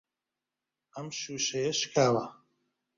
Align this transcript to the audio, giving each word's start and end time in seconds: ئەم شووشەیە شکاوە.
ئەم 0.93 1.07
شووشەیە 1.19 1.71
شکاوە. 1.79 2.25